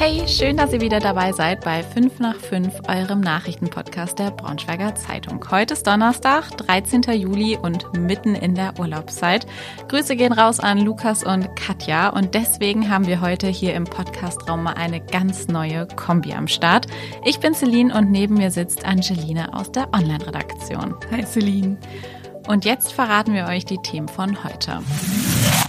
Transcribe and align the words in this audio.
Hey, 0.00 0.28
schön, 0.28 0.56
dass 0.56 0.72
ihr 0.72 0.80
wieder 0.80 1.00
dabei 1.00 1.32
seid 1.32 1.64
bei 1.64 1.82
5 1.82 2.20
nach 2.20 2.36
5, 2.36 2.82
eurem 2.86 3.20
Nachrichtenpodcast 3.20 4.16
der 4.16 4.30
Braunschweiger 4.30 4.94
Zeitung. 4.94 5.44
Heute 5.50 5.74
ist 5.74 5.88
Donnerstag, 5.88 6.56
13. 6.56 7.02
Juli 7.14 7.58
und 7.60 7.98
mitten 7.98 8.36
in 8.36 8.54
der 8.54 8.78
Urlaubszeit. 8.78 9.44
Grüße 9.88 10.14
gehen 10.14 10.32
raus 10.32 10.60
an 10.60 10.78
Lukas 10.78 11.24
und 11.24 11.56
Katja 11.56 12.10
und 12.10 12.34
deswegen 12.34 12.88
haben 12.88 13.08
wir 13.08 13.20
heute 13.20 13.48
hier 13.48 13.74
im 13.74 13.84
Podcastraum 13.84 14.62
mal 14.62 14.74
eine 14.74 15.00
ganz 15.00 15.48
neue 15.48 15.88
Kombi 15.88 16.32
am 16.32 16.46
Start. 16.46 16.86
Ich 17.24 17.40
bin 17.40 17.52
Celine 17.52 17.92
und 17.92 18.12
neben 18.12 18.34
mir 18.34 18.52
sitzt 18.52 18.84
Angelina 18.84 19.52
aus 19.52 19.72
der 19.72 19.92
Online-Redaktion. 19.92 20.94
Hi 21.10 21.26
Celine. 21.26 21.76
Und 22.46 22.64
jetzt 22.64 22.92
verraten 22.92 23.34
wir 23.34 23.46
euch 23.46 23.64
die 23.64 23.78
Themen 23.78 24.06
von 24.06 24.44
heute. 24.44 24.78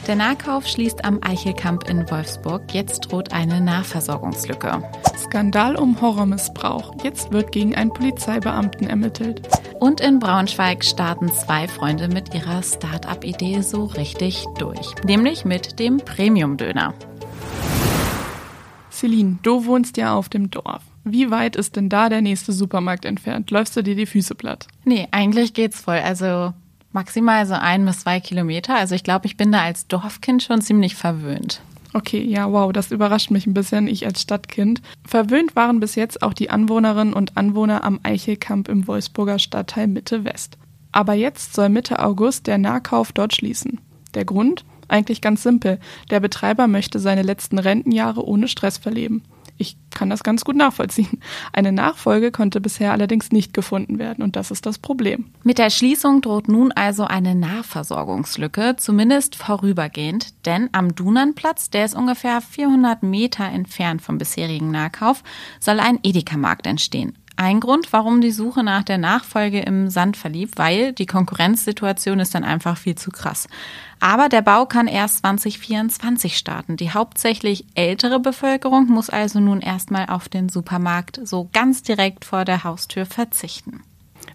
Der 0.10 0.16
Nahkauf 0.16 0.66
schließt 0.66 1.06
am 1.06 1.20
Eichelkamp 1.22 1.88
in 1.88 2.10
Wolfsburg. 2.10 2.74
Jetzt 2.74 3.02
droht 3.02 3.32
eine 3.32 3.62
Nahversorgungslücke. 3.62 4.82
Skandal 5.16 5.76
um 5.76 6.02
Horrormissbrauch. 6.02 6.96
Jetzt 7.04 7.32
wird 7.32 7.52
gegen 7.52 7.76
einen 7.76 7.94
Polizeibeamten 7.94 8.88
ermittelt. 8.88 9.48
Und 9.80 10.02
in 10.02 10.18
Braunschweig 10.18 10.84
starten 10.84 11.32
zwei 11.32 11.68
Freunde 11.68 12.08
mit 12.08 12.34
ihrer 12.34 12.64
Start-up-Idee 12.64 13.62
so 13.62 13.86
richtig 13.86 14.48
durch. 14.58 14.96
Nämlich 15.04 15.46
mit 15.46 15.78
dem 15.78 15.98
Premium-Döner. 15.98 16.96
Celine, 18.90 19.38
du 19.44 19.68
wohnst 19.68 19.96
ja 19.98 20.16
auf 20.16 20.28
dem 20.28 20.50
Dorf. 20.50 20.82
Wie 21.04 21.30
weit 21.30 21.56
ist 21.56 21.76
denn 21.76 21.88
da 21.88 22.10
der 22.10 22.22
nächste 22.22 22.52
Supermarkt 22.52 23.06
entfernt? 23.06 23.52
Läufst 23.52 23.78
du 23.78 23.84
dir 23.84 23.94
die 23.94 24.08
Füße 24.08 24.34
platt? 24.34 24.66
Nee, 24.86 25.08
eigentlich 25.12 25.54
geht's 25.54 25.82
voll. 25.82 26.00
Also 26.00 26.56
maximal 26.92 27.46
so 27.46 27.54
ein 27.54 27.86
bis 27.86 28.00
zwei 28.02 28.20
Kilometer. 28.20 28.76
Also 28.76 28.96
ich 28.96 29.04
glaube, 29.04 29.26
ich 29.28 29.38
bin 29.38 29.52
da 29.52 29.62
als 29.62 29.88
Dorfkind 29.88 30.44
schon 30.44 30.62
ziemlich 30.62 30.96
verwöhnt. 30.96 31.62
Okay, 31.94 32.22
ja, 32.24 32.52
wow, 32.52 32.72
das 32.72 32.92
überrascht 32.92 33.32
mich 33.32 33.48
ein 33.48 33.56
bisschen, 33.56 33.88
ich 33.88 34.06
als 34.06 34.22
Stadtkind. 34.22 34.82
Verwöhnt 35.08 35.56
waren 35.56 35.80
bis 35.80 35.96
jetzt 35.96 36.22
auch 36.22 36.34
die 36.34 36.52
Anwohnerinnen 36.52 37.14
und 37.14 37.36
Anwohner 37.36 37.84
am 37.84 38.00
Eichelkamp 38.04 38.70
im 38.70 38.88
Wolfsburger 38.88 39.40
Stadtteil 39.40 39.88
Mitte 39.88 40.24
West. 40.24 40.58
Aber 40.92 41.14
jetzt 41.14 41.54
soll 41.56 41.70
Mitte 41.70 42.00
August 42.00 42.46
der 42.48 42.60
Nahkauf 42.60 43.12
dort 43.12 43.34
schließen. 43.34 43.80
Der 44.14 44.26
Grund? 44.26 44.66
Eigentlich 44.88 45.22
ganz 45.22 45.44
simpel. 45.44 45.80
Der 46.10 46.20
Betreiber 46.20 46.68
möchte 46.68 47.00
seine 47.00 47.22
letzten 47.22 47.60
Rentenjahre 47.60 48.26
ohne 48.26 48.48
Stress 48.48 48.78
verleben. 48.78 49.24
Ich 49.60 49.76
kann 49.94 50.10
das 50.10 50.24
ganz 50.24 50.46
gut 50.46 50.56
nachvollziehen. 50.56 51.20
Eine 51.52 51.74
Nachfolge 51.74 52.32
konnte 52.32 52.62
bisher 52.62 52.94
allerdings 52.94 53.32
nicht 53.32 53.54
gefunden 53.54 54.00
werden 54.00 54.24
und 54.24 54.38
das 54.38 54.52
ist 54.52 54.66
das 54.66 54.80
Problem. 54.80 55.26
Mit 55.44 55.58
der 55.58 55.70
Schließung 55.70 56.22
droht 56.22 56.48
nun 56.48 56.72
also 56.72 57.04
eine 57.04 57.36
Nahversorgungslücke, 57.36 58.78
zumindest 58.78 59.36
vorübergehend, 59.36 60.46
denn 60.46 60.70
am 60.72 60.96
Dunanplatz, 60.96 61.70
der 61.70 61.84
ist 61.84 61.96
ungefähr 61.96 62.40
400 62.40 63.04
Meter 63.04 63.44
entfernt 63.44 64.02
vom 64.02 64.18
bisherigen 64.18 64.72
Nahkauf, 64.72 65.24
soll 65.60 65.82
ein 65.82 66.00
Edeka-Markt 66.02 66.66
entstehen 66.66 67.18
ein 67.40 67.62
Grund, 67.62 67.94
warum 67.94 68.20
die 68.20 68.32
Suche 68.32 68.64
nach 68.64 68.84
der 68.84 68.98
Nachfolge 68.98 69.62
im 69.62 69.90
Sand 69.90 70.18
verlief, 70.18 70.52
weil 70.58 70.92
die 70.92 71.06
Konkurrenzsituation 71.06 72.20
ist 72.20 72.36
dann 72.36 72.44
einfach 72.44 72.78
viel 72.78 72.96
zu 72.96 73.12
krass. 73.12 73.48
Aber 74.02 74.28
der 74.28 74.42
Bau 74.42 74.66
kann 74.66 74.88
erst 74.88 75.20
2024 75.20 76.38
starten. 76.38 76.76
Die 76.76 76.92
hauptsächlich 76.92 77.66
ältere 77.76 78.20
Bevölkerung 78.20 78.88
muss 78.88 79.10
also 79.10 79.40
nun 79.40 79.62
erstmal 79.62 80.08
auf 80.08 80.28
den 80.28 80.50
Supermarkt 80.50 81.22
so 81.24 81.50
ganz 81.54 81.82
direkt 81.82 82.26
vor 82.26 82.44
der 82.44 82.66
Haustür 82.66 83.06
verzichten. 83.06 83.84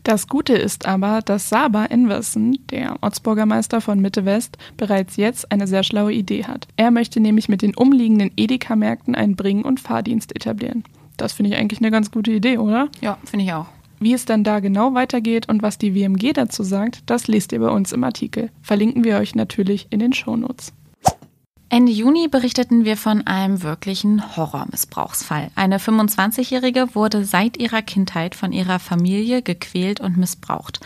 Das 0.02 0.26
Gute 0.26 0.54
ist 0.54 0.86
aber, 0.86 1.20
dass 1.20 1.50
Saba 1.50 1.84
Inversen, 1.84 2.58
der 2.70 2.96
Ortsbürgermeister 3.02 3.82
von 3.82 4.00
Mitte 4.00 4.24
West, 4.24 4.56
bereits 4.78 5.16
jetzt 5.16 5.52
eine 5.52 5.66
sehr 5.66 5.82
schlaue 5.82 6.12
Idee 6.14 6.44
hat. 6.44 6.68
Er 6.76 6.90
möchte 6.90 7.20
nämlich 7.20 7.50
mit 7.50 7.60
den 7.60 7.74
umliegenden 7.74 8.30
Edeka-Märkten 8.34 9.14
einen 9.14 9.36
Bring- 9.36 9.62
und 9.62 9.78
Fahrdienst 9.78 10.34
etablieren. 10.34 10.84
Das 11.16 11.32
finde 11.32 11.50
ich 11.50 11.56
eigentlich 11.56 11.80
eine 11.80 11.90
ganz 11.90 12.10
gute 12.10 12.32
Idee, 12.32 12.58
oder? 12.58 12.88
Ja, 13.00 13.18
finde 13.24 13.44
ich 13.44 13.52
auch. 13.52 13.66
Wie 14.00 14.12
es 14.12 14.24
dann 14.24 14.44
da 14.44 14.60
genau 14.60 14.94
weitergeht 14.94 15.48
und 15.48 15.62
was 15.62 15.78
die 15.78 15.94
WMG 15.94 16.32
dazu 16.32 16.62
sagt, 16.62 17.02
das 17.06 17.26
lest 17.28 17.52
ihr 17.52 17.60
bei 17.60 17.68
uns 17.68 17.92
im 17.92 18.04
Artikel. 18.04 18.50
Verlinken 18.62 19.04
wir 19.04 19.16
euch 19.16 19.34
natürlich 19.34 19.86
in 19.90 20.00
den 20.00 20.12
Shownotes. 20.12 20.72
Ende 21.70 21.90
Juni 21.90 22.28
berichteten 22.28 22.84
wir 22.84 22.96
von 22.96 23.26
einem 23.26 23.62
wirklichen 23.62 24.36
Horrormissbrauchsfall. 24.36 25.50
Eine 25.54 25.78
25-Jährige 25.78 26.94
wurde 26.94 27.24
seit 27.24 27.56
ihrer 27.56 27.82
Kindheit 27.82 28.34
von 28.34 28.52
ihrer 28.52 28.78
Familie 28.78 29.42
gequält 29.42 30.00
und 30.00 30.16
missbraucht. 30.16 30.80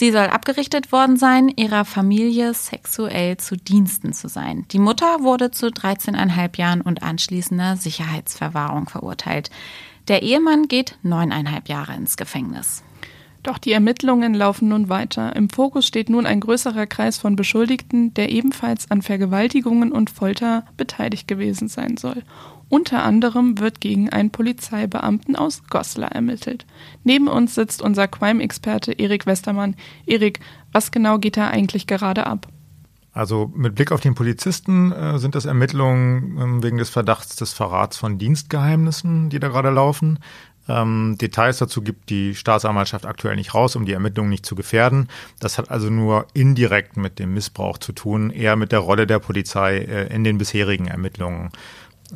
Sie 0.00 0.12
soll 0.12 0.28
abgerichtet 0.28 0.92
worden 0.92 1.18
sein, 1.18 1.48
ihrer 1.48 1.84
Familie 1.84 2.54
sexuell 2.54 3.36
zu 3.36 3.54
Diensten 3.54 4.14
zu 4.14 4.30
sein. 4.30 4.64
Die 4.70 4.78
Mutter 4.78 5.20
wurde 5.20 5.50
zu 5.50 5.66
13,5 5.66 6.56
Jahren 6.56 6.80
und 6.80 7.02
anschließender 7.02 7.76
Sicherheitsverwahrung 7.76 8.88
verurteilt. 8.88 9.50
Der 10.08 10.22
Ehemann 10.22 10.68
geht 10.68 10.96
neuneinhalb 11.02 11.68
Jahre 11.68 11.92
ins 11.92 12.16
Gefängnis. 12.16 12.82
Doch 13.42 13.56
die 13.56 13.72
Ermittlungen 13.72 14.34
laufen 14.34 14.68
nun 14.68 14.88
weiter. 14.90 15.34
Im 15.34 15.48
Fokus 15.48 15.86
steht 15.86 16.10
nun 16.10 16.26
ein 16.26 16.40
größerer 16.40 16.86
Kreis 16.86 17.16
von 17.16 17.36
Beschuldigten, 17.36 18.12
der 18.12 18.30
ebenfalls 18.30 18.90
an 18.90 19.00
Vergewaltigungen 19.00 19.92
und 19.92 20.10
Folter 20.10 20.66
beteiligt 20.76 21.26
gewesen 21.26 21.68
sein 21.68 21.96
soll. 21.96 22.22
Unter 22.68 23.02
anderem 23.02 23.58
wird 23.58 23.80
gegen 23.80 24.10
einen 24.10 24.30
Polizeibeamten 24.30 25.36
aus 25.36 25.62
Goslar 25.70 26.12
ermittelt. 26.12 26.66
Neben 27.02 27.26
uns 27.26 27.54
sitzt 27.54 27.82
unser 27.82 28.06
Crime-Experte 28.06 28.92
Erik 28.92 29.26
Westermann. 29.26 29.74
Erik, 30.06 30.38
was 30.70 30.92
genau 30.92 31.18
geht 31.18 31.36
da 31.36 31.48
eigentlich 31.48 31.86
gerade 31.86 32.26
ab? 32.26 32.46
Also 33.12 33.50
mit 33.56 33.74
Blick 33.74 33.90
auf 33.90 34.00
den 34.00 34.14
Polizisten 34.14 34.92
äh, 34.92 35.18
sind 35.18 35.34
das 35.34 35.44
Ermittlungen 35.44 36.38
ähm, 36.40 36.62
wegen 36.62 36.78
des 36.78 36.90
Verdachts 36.90 37.34
des 37.34 37.52
Verrats 37.52 37.96
von 37.96 38.18
Dienstgeheimnissen, 38.18 39.30
die 39.30 39.40
da 39.40 39.48
gerade 39.48 39.70
laufen. 39.70 40.20
Ähm, 40.68 41.16
Details 41.18 41.58
dazu 41.58 41.82
gibt 41.82 42.10
die 42.10 42.34
Staatsanwaltschaft 42.34 43.06
aktuell 43.06 43.36
nicht 43.36 43.54
raus, 43.54 43.76
um 43.76 43.86
die 43.86 43.92
Ermittlungen 43.92 44.30
nicht 44.30 44.46
zu 44.46 44.54
gefährden. 44.54 45.08
Das 45.40 45.58
hat 45.58 45.70
also 45.70 45.90
nur 45.90 46.26
indirekt 46.34 46.96
mit 46.96 47.18
dem 47.18 47.34
Missbrauch 47.34 47.78
zu 47.78 47.92
tun, 47.92 48.30
eher 48.30 48.56
mit 48.56 48.72
der 48.72 48.80
Rolle 48.80 49.06
der 49.06 49.18
Polizei 49.18 49.78
äh, 49.78 50.14
in 50.14 50.24
den 50.24 50.38
bisherigen 50.38 50.86
Ermittlungen. 50.86 51.50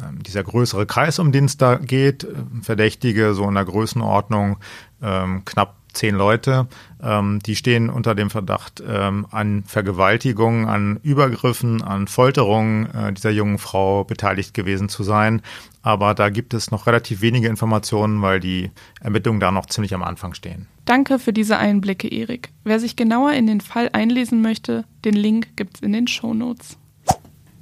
Ähm, 0.03 0.22
dieser 0.22 0.43
größere 0.43 0.87
Kreis, 0.87 1.19
um 1.19 1.32
den 1.32 1.47
es 1.47 1.56
da 1.56 1.77
geht, 1.77 2.25
äh, 2.25 2.34
Verdächtige 2.62 3.34
so 3.34 3.49
in 3.49 3.55
der 3.55 3.65
Größenordnung 3.65 4.59
ähm, 5.03 5.44
knapp 5.44 5.76
zehn 5.94 6.15
Leute, 6.15 6.66
ähm, 7.03 7.41
die 7.44 7.56
stehen 7.56 7.91
unter 7.91 8.15
dem 8.15 8.31
Verdacht 8.31 8.82
ähm, 8.87 9.27
an 9.31 9.65
Vergewaltigung, 9.66 10.69
an 10.69 10.99
Übergriffen, 11.03 11.82
an 11.82 12.09
Folterungen 12.09 12.93
äh, 12.94 13.12
dieser 13.12 13.31
jungen 13.31 13.59
Frau 13.59 14.05
beteiligt 14.05 14.55
gewesen 14.55 14.88
zu 14.88 15.03
sein. 15.03 15.43
Aber 15.82 16.15
da 16.15 16.31
gibt 16.31 16.55
es 16.55 16.71
noch 16.71 16.87
relativ 16.87 17.21
wenige 17.21 17.49
Informationen, 17.49 18.22
weil 18.22 18.41
die 18.41 18.71
Ermittlungen 19.00 19.41
da 19.41 19.50
noch 19.50 19.66
ziemlich 19.66 19.94
am 19.94 20.03
Anfang 20.03 20.34
stehen. 20.34 20.66
Danke 20.84 21.19
für 21.19 21.32
diese 21.32 21.59
Einblicke, 21.59 22.09
Erik. 22.09 22.50
Wer 22.65 22.81
sich 22.81 22.97
genauer 22.97 23.32
in 23.32 23.47
den 23.47 23.61
Fall 23.61 23.91
einlesen 23.93 24.43
möchte, 24.43 24.84
den 25.05 25.15
Link 25.15 25.56
gibt's 25.56 25.81
in 25.81 25.93
den 25.93 26.06
Show 26.06 26.34
Notes. 26.34 26.78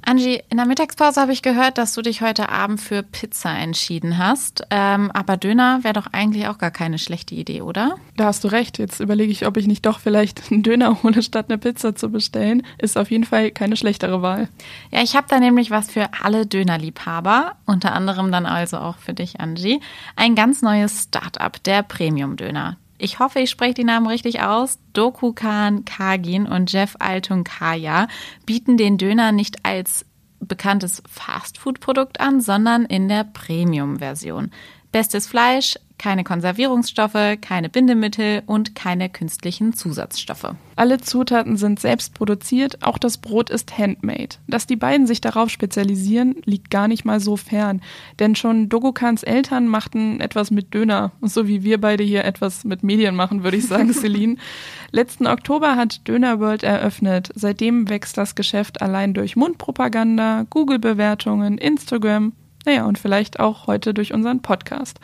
Angie, 0.05 0.41
in 0.49 0.57
der 0.57 0.65
Mittagspause 0.65 1.21
habe 1.21 1.31
ich 1.31 1.41
gehört, 1.41 1.77
dass 1.77 1.93
du 1.93 2.01
dich 2.01 2.21
heute 2.21 2.49
Abend 2.49 2.81
für 2.81 3.03
Pizza 3.03 3.57
entschieden 3.57 4.17
hast. 4.17 4.63
Ähm, 4.69 5.11
aber 5.11 5.37
Döner 5.37 5.83
wäre 5.83 5.93
doch 5.93 6.07
eigentlich 6.11 6.47
auch 6.47 6.57
gar 6.57 6.71
keine 6.71 6.99
schlechte 6.99 7.35
Idee, 7.35 7.61
oder? 7.61 7.95
Da 8.17 8.25
hast 8.25 8.43
du 8.43 8.49
recht. 8.49 8.77
Jetzt 8.79 8.99
überlege 8.99 9.31
ich, 9.31 9.47
ob 9.47 9.55
ich 9.55 9.65
nicht 9.65 9.85
doch 9.85 9.99
vielleicht 9.99 10.51
einen 10.51 10.61
Döner 10.63 11.01
hole, 11.03 11.23
statt 11.23 11.45
eine 11.49 11.57
Pizza 11.57 11.95
zu 11.95 12.09
bestellen. 12.09 12.63
Ist 12.77 12.97
auf 12.97 13.11
jeden 13.11 13.23
Fall 13.23 13.51
keine 13.51 13.77
schlechtere 13.77 14.21
Wahl. 14.21 14.49
Ja, 14.91 15.01
ich 15.01 15.15
habe 15.15 15.27
da 15.29 15.39
nämlich 15.39 15.71
was 15.71 15.89
für 15.89 16.09
alle 16.21 16.45
Dönerliebhaber, 16.45 17.55
unter 17.65 17.93
anderem 17.93 18.31
dann 18.31 18.45
also 18.45 18.77
auch 18.77 18.97
für 18.97 19.13
dich, 19.13 19.39
Angie. 19.39 19.79
Ein 20.15 20.35
ganz 20.35 20.61
neues 20.61 21.03
Start-up, 21.03 21.63
der 21.63 21.81
Premium-Döner. 21.83 22.77
Ich 23.03 23.19
hoffe, 23.19 23.41
ich 23.41 23.49
spreche 23.49 23.73
die 23.73 23.83
Namen 23.83 24.07
richtig 24.07 24.43
aus. 24.43 24.79
Dokukan 24.93 25.83
Kagin 25.83 26.47
und 26.47 26.71
Jeff 26.71 26.95
Altung 26.99 27.43
Kaya 27.43 28.07
bieten 28.45 28.77
den 28.77 28.97
Döner 28.97 29.33
nicht 29.33 29.65
als 29.65 30.05
bekanntes 30.39 31.03
Fastfood-Produkt 31.09 32.21
an, 32.21 32.39
sondern 32.39 32.85
in 32.85 33.09
der 33.09 33.25
Premium-Version. 33.25 34.51
Bestes 34.93 35.27
Fleisch, 35.27 35.75
keine 36.03 36.25
Konservierungsstoffe, 36.25 37.37
keine 37.39 37.69
Bindemittel 37.69 38.43
und 38.45 38.75
keine 38.75 39.07
künstlichen 39.07 39.71
Zusatzstoffe. 39.71 40.53
Alle 40.75 40.97
Zutaten 40.99 41.55
sind 41.55 41.79
selbst 41.79 42.13
produziert, 42.13 42.83
auch 42.83 42.97
das 42.97 43.19
Brot 43.19 43.49
ist 43.49 43.77
handmade. 43.77 44.35
Dass 44.45 44.67
die 44.67 44.75
beiden 44.75 45.07
sich 45.07 45.21
darauf 45.21 45.49
spezialisieren, 45.49 46.35
liegt 46.43 46.69
gar 46.69 46.89
nicht 46.89 47.05
mal 47.05 47.21
so 47.21 47.37
fern. 47.37 47.79
Denn 48.19 48.35
schon 48.35 48.67
Dogokans 48.67 49.23
Eltern 49.23 49.69
machten 49.69 50.19
etwas 50.19 50.51
mit 50.51 50.73
Döner, 50.73 51.13
so 51.21 51.47
wie 51.47 51.63
wir 51.63 51.79
beide 51.79 52.03
hier 52.03 52.25
etwas 52.25 52.65
mit 52.65 52.83
Medien 52.83 53.15
machen, 53.15 53.45
würde 53.45 53.55
ich 53.55 53.67
sagen, 53.67 53.93
Celine. 53.93 54.35
Letzten 54.91 55.25
Oktober 55.25 55.77
hat 55.77 56.05
Döner 56.05 56.41
World 56.41 56.63
eröffnet. 56.63 57.29
Seitdem 57.33 57.87
wächst 57.87 58.17
das 58.17 58.35
Geschäft 58.35 58.81
allein 58.81 59.13
durch 59.13 59.37
Mundpropaganda, 59.37 60.47
Google-Bewertungen, 60.49 61.57
Instagram, 61.57 62.33
naja, 62.65 62.85
und 62.85 62.97
vielleicht 62.97 63.39
auch 63.39 63.67
heute 63.67 63.93
durch 63.93 64.13
unseren 64.13 64.41
Podcast. 64.41 64.99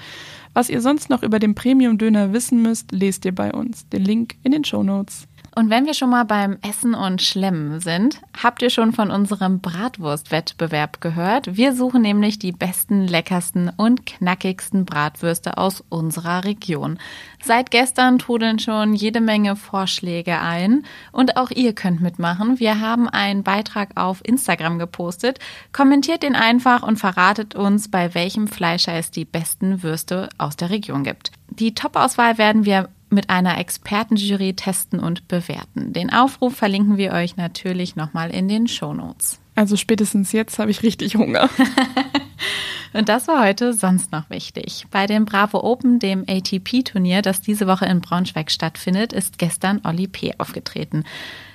Was 0.53 0.69
ihr 0.69 0.81
sonst 0.81 1.09
noch 1.09 1.23
über 1.23 1.39
den 1.39 1.55
Premium-Döner 1.55 2.33
wissen 2.33 2.61
müsst, 2.61 2.91
lest 2.91 3.23
ihr 3.23 3.33
bei 3.33 3.53
uns. 3.53 3.87
Den 3.89 4.03
Link 4.03 4.35
in 4.43 4.51
den 4.51 4.65
Show 4.65 4.83
Notes. 4.83 5.28
Und 5.55 5.69
wenn 5.69 5.85
wir 5.85 5.93
schon 5.93 6.09
mal 6.09 6.25
beim 6.25 6.57
Essen 6.61 6.93
und 6.93 7.21
Schlemmen 7.21 7.79
sind, 7.79 8.21
habt 8.41 8.61
ihr 8.61 8.69
schon 8.69 8.93
von 8.93 9.11
unserem 9.11 9.59
Bratwurstwettbewerb 9.59 11.01
gehört? 11.01 11.57
Wir 11.57 11.73
suchen 11.73 12.01
nämlich 12.01 12.39
die 12.39 12.51
besten, 12.51 13.07
leckersten 13.07 13.71
und 13.75 14.05
knackigsten 14.05 14.85
Bratwürste 14.85 15.57
aus 15.57 15.83
unserer 15.89 16.43
Region. 16.43 16.99
Seit 17.43 17.71
gestern 17.71 18.19
trudeln 18.19 18.59
schon 18.59 18.93
jede 18.93 19.21
Menge 19.21 19.55
Vorschläge 19.55 20.39
ein 20.39 20.83
und 21.11 21.37
auch 21.37 21.51
ihr 21.51 21.73
könnt 21.73 22.01
mitmachen. 22.01 22.59
Wir 22.59 22.79
haben 22.79 23.09
einen 23.09 23.43
Beitrag 23.43 23.91
auf 23.95 24.21
Instagram 24.23 24.77
gepostet. 24.79 25.39
Kommentiert 25.71 26.23
den 26.23 26.35
einfach 26.35 26.83
und 26.83 26.97
verratet 26.97 27.55
uns, 27.55 27.89
bei 27.89 28.13
welchem 28.13 28.47
Fleischer 28.47 28.93
es 28.93 29.11
die 29.11 29.25
besten 29.25 29.83
Würste 29.83 30.29
aus 30.37 30.55
der 30.55 30.69
Region 30.69 31.03
gibt. 31.03 31.31
Die 31.49 31.73
Top-Auswahl 31.73 32.37
werden 32.37 32.65
wir 32.65 32.89
mit 33.09 33.29
einer 33.29 33.57
Expertenjury 33.57 34.53
testen 34.53 34.99
und 34.99 35.27
bewerten. 35.27 35.93
Den 35.93 36.11
Aufruf 36.11 36.55
verlinken 36.55 36.97
wir 36.97 37.13
euch 37.13 37.37
natürlich 37.37 37.95
nochmal 37.95 38.31
in 38.31 38.47
den 38.47 38.67
Shownotes. 38.67 39.39
Also 39.55 39.75
spätestens 39.75 40.31
jetzt 40.31 40.59
habe 40.59 40.71
ich 40.71 40.83
richtig 40.83 41.15
Hunger. 41.15 41.49
und 42.93 43.09
das 43.09 43.27
war 43.27 43.43
heute 43.43 43.73
sonst 43.73 44.11
noch 44.11 44.29
wichtig. 44.29 44.85
Bei 44.91 45.05
dem 45.05 45.25
Bravo 45.25 45.59
Open, 45.63 45.99
dem 45.99 46.23
ATP-Turnier, 46.27 47.21
das 47.21 47.41
diese 47.41 47.67
Woche 47.67 47.85
in 47.85 48.01
Braunschweig 48.01 48.51
stattfindet, 48.51 49.13
ist 49.13 49.37
gestern 49.37 49.81
Olli 49.83 50.07
P. 50.07 50.33
aufgetreten. 50.37 51.03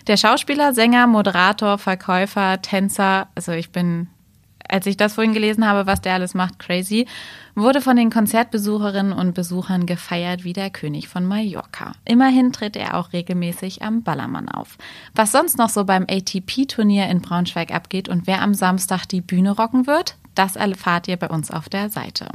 Der 0.06 0.16
Schauspieler, 0.16 0.74
Sänger, 0.74 1.06
Moderator, 1.06 1.78
Verkäufer, 1.78 2.60
Tänzer, 2.60 3.28
also 3.34 3.52
ich 3.52 3.70
bin 3.70 4.08
als 4.74 4.86
ich 4.86 4.96
das 4.96 5.14
vorhin 5.14 5.34
gelesen 5.34 5.64
habe, 5.64 5.86
was 5.86 6.00
der 6.00 6.14
alles 6.14 6.34
macht, 6.34 6.58
crazy, 6.58 7.06
wurde 7.54 7.80
von 7.80 7.94
den 7.94 8.10
Konzertbesucherinnen 8.10 9.12
und 9.12 9.32
Besuchern 9.32 9.86
gefeiert 9.86 10.42
wie 10.42 10.52
der 10.52 10.68
König 10.68 11.06
von 11.06 11.24
Mallorca. 11.24 11.92
Immerhin 12.04 12.52
tritt 12.52 12.74
er 12.74 12.98
auch 12.98 13.12
regelmäßig 13.12 13.82
am 13.82 14.02
Ballermann 14.02 14.48
auf. 14.48 14.76
Was 15.14 15.30
sonst 15.30 15.58
noch 15.58 15.68
so 15.68 15.84
beim 15.84 16.06
ATP-Turnier 16.10 17.06
in 17.06 17.20
Braunschweig 17.20 17.72
abgeht 17.72 18.08
und 18.08 18.26
wer 18.26 18.42
am 18.42 18.52
Samstag 18.52 19.06
die 19.06 19.20
Bühne 19.20 19.52
rocken 19.52 19.86
wird, 19.86 20.16
das 20.34 20.56
erfahrt 20.56 21.06
ihr 21.06 21.18
bei 21.18 21.28
uns 21.28 21.52
auf 21.52 21.68
der 21.68 21.88
Seite. 21.88 22.26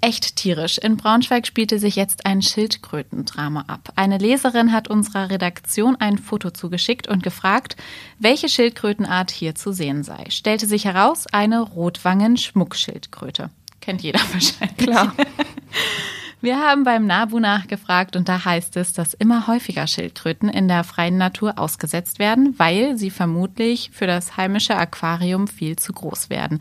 Echt 0.00 0.36
tierisch. 0.36 0.78
In 0.78 0.96
Braunschweig 0.96 1.46
spielte 1.46 1.78
sich 1.78 1.96
jetzt 1.96 2.26
ein 2.26 2.42
Schildkrötendrama 2.42 3.64
ab. 3.66 3.92
Eine 3.96 4.18
Leserin 4.18 4.72
hat 4.72 4.88
unserer 4.88 5.30
Redaktion 5.30 5.96
ein 5.96 6.18
Foto 6.18 6.50
zugeschickt 6.50 7.08
und 7.08 7.22
gefragt, 7.22 7.76
welche 8.18 8.48
Schildkrötenart 8.48 9.30
hier 9.30 9.54
zu 9.54 9.72
sehen 9.72 10.04
sei. 10.04 10.26
Stellte 10.28 10.66
sich 10.66 10.84
heraus, 10.84 11.26
eine 11.32 11.60
Rotwangen-Schmuckschildkröte. 11.60 13.50
Kennt 13.80 14.02
jeder 14.02 14.20
wahrscheinlich. 14.32 14.76
Klar. 14.76 15.14
Wir 16.42 16.58
haben 16.60 16.84
beim 16.84 17.06
NABU 17.06 17.40
nachgefragt 17.40 18.14
und 18.14 18.28
da 18.28 18.44
heißt 18.44 18.76
es, 18.76 18.92
dass 18.92 19.14
immer 19.14 19.46
häufiger 19.46 19.86
Schildkröten 19.86 20.48
in 20.50 20.68
der 20.68 20.84
freien 20.84 21.16
Natur 21.16 21.58
ausgesetzt 21.58 22.18
werden, 22.18 22.54
weil 22.58 22.98
sie 22.98 23.10
vermutlich 23.10 23.90
für 23.92 24.06
das 24.06 24.36
heimische 24.36 24.76
Aquarium 24.76 25.48
viel 25.48 25.76
zu 25.76 25.92
groß 25.92 26.28
werden. 26.28 26.60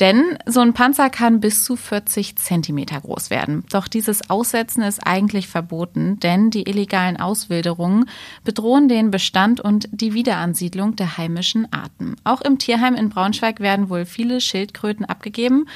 Denn 0.00 0.36
so 0.44 0.60
ein 0.60 0.74
Panzer 0.74 1.08
kann 1.08 1.40
bis 1.40 1.64
zu 1.64 1.74
40 1.74 2.36
Zentimeter 2.36 3.00
groß 3.00 3.30
werden. 3.30 3.64
Doch 3.70 3.88
dieses 3.88 4.28
Aussetzen 4.28 4.82
ist 4.82 5.06
eigentlich 5.06 5.48
verboten, 5.48 6.20
denn 6.20 6.50
die 6.50 6.68
illegalen 6.68 7.18
Auswilderungen 7.18 8.04
bedrohen 8.44 8.88
den 8.88 9.10
Bestand 9.10 9.60
und 9.60 9.88
die 9.92 10.12
Wiederansiedlung 10.12 10.96
der 10.96 11.16
heimischen 11.16 11.72
Arten. 11.72 12.16
Auch 12.24 12.42
im 12.42 12.58
Tierheim 12.58 12.94
in 12.94 13.08
Braunschweig 13.08 13.60
werden 13.60 13.88
wohl 13.88 14.04
viele 14.04 14.40
Schildkröten 14.40 15.06
abgegeben, 15.06 15.66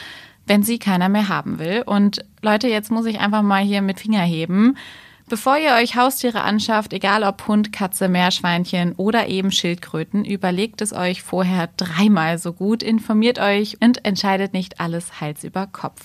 wenn 0.47 0.63
sie 0.63 0.79
keiner 0.79 1.09
mehr 1.09 1.29
haben 1.29 1.59
will. 1.59 1.83
Und 1.87 2.25
Leute, 2.43 2.69
jetzt 2.69 2.91
muss 2.91 3.07
ich 3.07 3.21
einfach 3.21 3.43
mal 3.43 3.63
hier 3.63 3.83
mit 3.83 4.01
Finger 4.01 4.23
heben. 4.23 4.77
Bevor 5.31 5.57
ihr 5.59 5.75
euch 5.75 5.95
Haustiere 5.95 6.43
anschafft, 6.43 6.93
egal 6.93 7.23
ob 7.23 7.47
Hund, 7.47 7.73
Katze, 7.73 8.09
Meerschweinchen 8.09 8.95
oder 8.97 9.29
eben 9.29 9.53
Schildkröten, 9.53 10.25
überlegt 10.25 10.83
es 10.83 10.93
euch 10.93 11.23
vorher 11.23 11.69
dreimal 11.77 12.37
so 12.37 12.53
gut, 12.53 12.83
informiert 12.83 13.39
euch 13.39 13.81
und 13.81 14.05
entscheidet 14.05 14.53
nicht 14.53 14.81
alles 14.81 15.21
Hals 15.21 15.45
über 15.45 15.69
Kopf. 15.69 16.03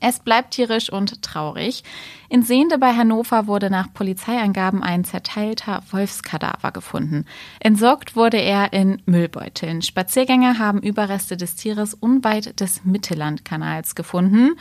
Es 0.00 0.18
bleibt 0.18 0.54
tierisch 0.54 0.90
und 0.90 1.22
traurig. 1.22 1.84
In 2.28 2.42
Sehende 2.42 2.76
bei 2.78 2.92
Hannover 2.92 3.46
wurde 3.46 3.70
nach 3.70 3.94
Polizeiangaben 3.94 4.82
ein 4.82 5.04
zerteilter 5.04 5.84
Wolfskadaver 5.92 6.72
gefunden. 6.72 7.24
Entsorgt 7.60 8.16
wurde 8.16 8.38
er 8.38 8.72
in 8.72 9.00
Müllbeuteln. 9.06 9.80
Spaziergänger 9.80 10.58
haben 10.58 10.80
Überreste 10.82 11.36
des 11.36 11.54
Tieres 11.54 11.94
unweit 11.94 12.58
des 12.58 12.84
Mittellandkanals 12.84 13.94
gefunden. 13.94 14.56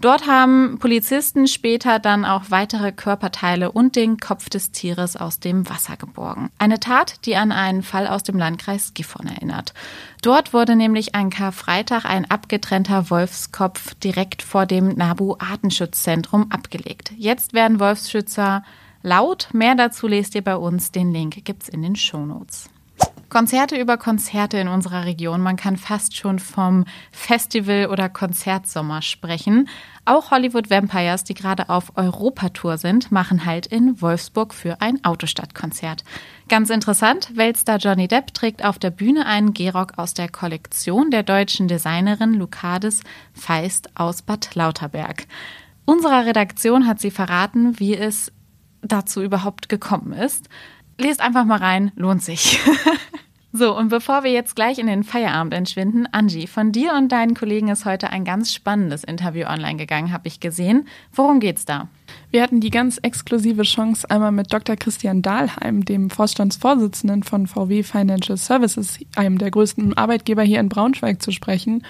Dort 0.00 0.26
haben 0.26 0.78
Polizisten 0.78 1.46
später 1.46 1.98
dann 1.98 2.24
auch 2.24 2.50
weitere 2.50 2.92
Körperteile 2.92 3.72
und 3.72 3.96
den 3.96 4.18
Kopf 4.18 4.48
des 4.48 4.70
Tieres 4.70 5.16
aus 5.16 5.40
dem 5.40 5.68
Wasser 5.68 5.96
geborgen. 5.96 6.50
Eine 6.58 6.80
Tat, 6.80 7.24
die 7.24 7.36
an 7.36 7.52
einen 7.52 7.82
Fall 7.82 8.06
aus 8.06 8.22
dem 8.22 8.38
Landkreis 8.38 8.92
Gifhorn 8.94 9.28
erinnert. 9.28 9.72
Dort 10.22 10.52
wurde 10.52 10.76
nämlich 10.76 11.14
an 11.14 11.30
Karfreitag 11.30 12.04
ein 12.04 12.30
abgetrennter 12.30 13.10
Wolfskopf 13.10 13.94
direkt 13.94 14.42
vor 14.42 14.66
dem 14.66 14.88
Nabu 14.88 15.36
Artenschutzzentrum 15.38 16.50
abgelegt. 16.50 17.12
Jetzt 17.16 17.54
werden 17.54 17.80
Wolfsschützer 17.80 18.62
laut. 19.02 19.48
Mehr 19.52 19.74
dazu 19.74 20.06
lest 20.06 20.34
ihr 20.34 20.42
bei 20.42 20.56
uns. 20.56 20.92
Den 20.92 21.12
Link 21.12 21.44
gibt's 21.44 21.68
in 21.68 21.82
den 21.82 21.96
Shownotes. 21.96 22.68
Konzerte 23.34 23.76
über 23.80 23.96
Konzerte 23.96 24.58
in 24.58 24.68
unserer 24.68 25.06
Region. 25.06 25.40
Man 25.40 25.56
kann 25.56 25.76
fast 25.76 26.16
schon 26.16 26.38
vom 26.38 26.84
Festival- 27.10 27.88
oder 27.88 28.08
Konzertsommer 28.08 29.02
sprechen. 29.02 29.68
Auch 30.04 30.30
Hollywood 30.30 30.70
Vampires, 30.70 31.24
die 31.24 31.34
gerade 31.34 31.68
auf 31.68 31.96
Europatour 31.96 32.78
sind, 32.78 33.10
machen 33.10 33.44
halt 33.44 33.66
in 33.66 34.00
Wolfsburg 34.00 34.54
für 34.54 34.80
ein 34.80 35.04
Autostadtkonzert. 35.04 36.04
Ganz 36.48 36.70
interessant, 36.70 37.32
Weltstar 37.34 37.78
Johnny 37.78 38.06
Depp 38.06 38.32
trägt 38.34 38.64
auf 38.64 38.78
der 38.78 38.90
Bühne 38.90 39.26
einen 39.26 39.52
Gehrock 39.52 39.94
aus 39.96 40.14
der 40.14 40.28
Kollektion 40.28 41.10
der 41.10 41.24
deutschen 41.24 41.66
Designerin 41.66 42.34
Lucades 42.34 43.00
Feist 43.32 43.90
aus 43.96 44.22
Bad 44.22 44.54
Lauterberg. 44.54 45.26
Unserer 45.86 46.24
Redaktion 46.24 46.86
hat 46.86 47.00
sie 47.00 47.10
verraten, 47.10 47.80
wie 47.80 47.96
es 47.96 48.30
dazu 48.82 49.22
überhaupt 49.22 49.68
gekommen 49.68 50.12
ist. 50.12 50.48
Lest 50.98 51.20
einfach 51.20 51.44
mal 51.44 51.58
rein, 51.58 51.90
lohnt 51.96 52.22
sich. 52.22 52.60
So, 53.56 53.78
und 53.78 53.88
bevor 53.88 54.24
wir 54.24 54.32
jetzt 54.32 54.56
gleich 54.56 54.80
in 54.80 54.88
den 54.88 55.04
Feierabend 55.04 55.54
entschwinden, 55.54 56.08
Angie, 56.10 56.48
von 56.48 56.72
dir 56.72 56.94
und 56.94 57.12
deinen 57.12 57.34
Kollegen 57.34 57.68
ist 57.68 57.84
heute 57.84 58.10
ein 58.10 58.24
ganz 58.24 58.52
spannendes 58.52 59.04
Interview 59.04 59.46
online 59.46 59.76
gegangen, 59.76 60.10
habe 60.10 60.26
ich 60.26 60.40
gesehen. 60.40 60.88
Worum 61.12 61.38
geht's 61.38 61.64
da? 61.64 61.86
Wir 62.32 62.42
hatten 62.42 62.58
die 62.58 62.70
ganz 62.70 62.98
exklusive 62.98 63.62
Chance, 63.62 64.10
einmal 64.10 64.32
mit 64.32 64.52
Dr. 64.52 64.74
Christian 64.74 65.22
Dahlheim, 65.22 65.84
dem 65.84 66.10
Vorstandsvorsitzenden 66.10 67.22
von 67.22 67.46
VW 67.46 67.84
Financial 67.84 68.36
Services, 68.36 68.98
einem 69.14 69.38
der 69.38 69.52
größten 69.52 69.96
Arbeitgeber 69.96 70.42
hier 70.42 70.58
in 70.58 70.68
Braunschweig, 70.68 71.22
zu 71.22 71.30
sprechen. 71.30 71.84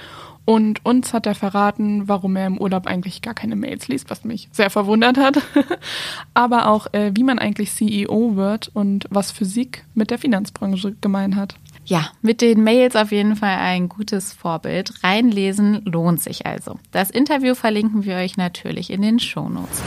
Und 0.44 0.84
uns 0.84 1.12
hat 1.14 1.26
er 1.26 1.34
verraten, 1.34 2.06
warum 2.06 2.36
er 2.36 2.46
im 2.46 2.58
Urlaub 2.58 2.86
eigentlich 2.86 3.22
gar 3.22 3.34
keine 3.34 3.56
Mails 3.56 3.88
liest, 3.88 4.10
was 4.10 4.24
mich 4.24 4.48
sehr 4.52 4.70
verwundert 4.70 5.16
hat. 5.16 5.38
Aber 6.34 6.68
auch, 6.68 6.92
äh, 6.92 7.12
wie 7.14 7.24
man 7.24 7.38
eigentlich 7.38 7.72
CEO 7.72 8.36
wird 8.36 8.70
und 8.74 9.06
was 9.10 9.32
Physik 9.32 9.84
mit 9.94 10.10
der 10.10 10.18
Finanzbranche 10.18 10.94
gemein 11.00 11.36
hat. 11.36 11.54
Ja, 11.86 12.08
mit 12.22 12.40
den 12.40 12.62
Mails 12.62 12.96
auf 12.96 13.12
jeden 13.12 13.36
Fall 13.36 13.56
ein 13.56 13.88
gutes 13.88 14.32
Vorbild. 14.32 15.04
Reinlesen 15.04 15.82
lohnt 15.84 16.20
sich 16.20 16.46
also. 16.46 16.78
Das 16.92 17.10
Interview 17.10 17.54
verlinken 17.54 18.04
wir 18.04 18.16
euch 18.16 18.36
natürlich 18.36 18.90
in 18.90 19.02
den 19.02 19.18
Shownotes. 19.18 19.82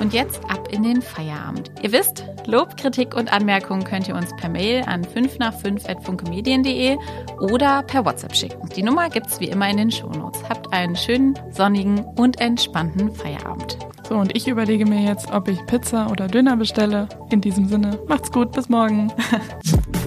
Und 0.00 0.12
jetzt 0.12 0.44
ab 0.50 0.68
in 0.70 0.82
den 0.82 1.02
Feierabend. 1.02 1.70
Ihr 1.82 1.92
wisst, 1.92 2.24
Lob, 2.46 2.76
Kritik 2.76 3.14
und 3.14 3.32
Anmerkungen 3.32 3.84
könnt 3.84 4.08
ihr 4.08 4.14
uns 4.14 4.34
per 4.36 4.48
Mail 4.48 4.84
an 4.86 5.04
5 5.04 5.38
nach 5.38 5.54
5 5.54 5.88
at 5.88 6.04
funkemedien.de 6.04 6.96
oder 7.40 7.82
per 7.82 8.04
WhatsApp 8.04 8.36
schicken. 8.36 8.68
Die 8.76 8.82
Nummer 8.82 9.08
gibt's 9.08 9.40
wie 9.40 9.48
immer 9.48 9.68
in 9.68 9.78
den 9.78 9.90
Shownotes. 9.90 10.42
Habt 10.48 10.72
einen 10.72 10.96
schönen, 10.96 11.38
sonnigen 11.50 12.04
und 12.16 12.40
entspannten 12.40 13.10
Feierabend. 13.10 13.78
So, 14.08 14.16
und 14.16 14.36
ich 14.36 14.46
überlege 14.46 14.86
mir 14.86 15.02
jetzt, 15.02 15.32
ob 15.32 15.48
ich 15.48 15.64
Pizza 15.66 16.10
oder 16.10 16.28
Döner 16.28 16.56
bestelle. 16.56 17.08
In 17.30 17.40
diesem 17.40 17.66
Sinne, 17.66 17.98
macht's 18.06 18.30
gut, 18.30 18.52
bis 18.52 18.68
morgen. 18.68 19.12